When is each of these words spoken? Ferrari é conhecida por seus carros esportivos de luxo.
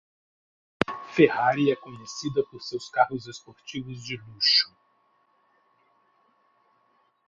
Ferrari 1.11 1.69
é 1.69 1.75
conhecida 1.75 2.43
por 2.49 2.59
seus 2.59 2.89
carros 2.89 3.27
esportivos 3.27 4.03
de 4.03 4.17
luxo. 4.17 4.75